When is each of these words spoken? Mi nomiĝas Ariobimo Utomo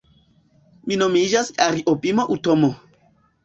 Mi 0.87 0.97
nomiĝas 1.03 1.53
Ariobimo 1.67 2.29
Utomo 2.39 2.75